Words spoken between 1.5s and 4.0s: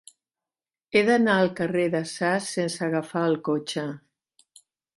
carrer de Sas sense agafar el cotxe.